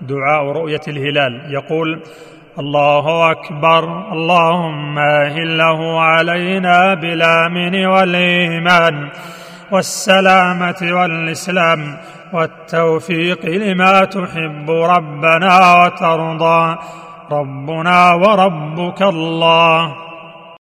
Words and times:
دعاء 0.00 0.44
رؤية 0.44 0.80
الهلال. 0.88 1.52
يقول 1.54 2.02
الله 2.58 3.30
أكبر 3.30 4.12
اللهم 4.12 4.98
أهله 4.98 6.00
علينا 6.00 6.94
بالامن 6.94 7.86
والإيمان 7.86 9.08
والسلامة 9.72 10.76
والإسلام 10.82 11.96
والتوفيق 12.32 13.46
لما 13.46 14.04
تحب 14.04 14.70
ربنا 14.70 15.84
وترضى. 15.84 16.76
ربنا 17.30 18.12
وربك 18.12 19.02
الله. 19.02 20.05